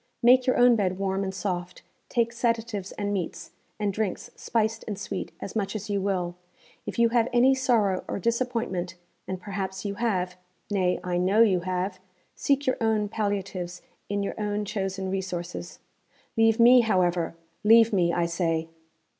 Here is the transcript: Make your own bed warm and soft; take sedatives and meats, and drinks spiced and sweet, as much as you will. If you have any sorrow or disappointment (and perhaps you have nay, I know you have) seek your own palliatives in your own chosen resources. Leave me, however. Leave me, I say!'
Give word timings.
Make 0.23 0.47
your 0.47 0.57
own 0.57 0.75
bed 0.75 0.97
warm 0.97 1.23
and 1.23 1.31
soft; 1.31 1.83
take 2.09 2.33
sedatives 2.33 2.91
and 2.93 3.13
meats, 3.13 3.51
and 3.79 3.93
drinks 3.93 4.31
spiced 4.35 4.83
and 4.87 4.97
sweet, 4.97 5.31
as 5.39 5.55
much 5.55 5.75
as 5.75 5.91
you 5.91 6.01
will. 6.01 6.33
If 6.87 6.97
you 6.97 7.09
have 7.09 7.29
any 7.31 7.53
sorrow 7.53 8.03
or 8.07 8.17
disappointment 8.17 8.95
(and 9.27 9.39
perhaps 9.39 9.85
you 9.85 9.93
have 9.93 10.37
nay, 10.71 10.99
I 11.03 11.17
know 11.19 11.43
you 11.43 11.59
have) 11.59 11.99
seek 12.33 12.65
your 12.65 12.77
own 12.81 13.09
palliatives 13.09 13.83
in 14.09 14.23
your 14.23 14.33
own 14.39 14.65
chosen 14.65 15.11
resources. 15.11 15.77
Leave 16.35 16.59
me, 16.59 16.79
however. 16.81 17.35
Leave 17.63 17.93
me, 17.93 18.11
I 18.11 18.25
say!' 18.25 18.69